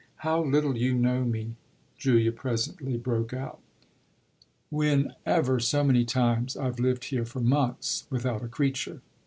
[0.25, 1.57] "How little you know me,"
[1.95, 3.59] Julia presently broke out,
[4.71, 9.03] "when, ever so many times, I've lived here for months without a creature!"